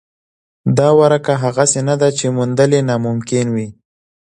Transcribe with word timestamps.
دا 0.77 0.87
ورکه 0.99 1.33
هغسې 1.43 1.81
نه 1.89 1.95
ده 2.01 2.09
چې 2.17 2.25
موندل 2.37 2.69
یې 2.77 2.81
ناممکن 2.89 3.47
وي. 3.55 3.67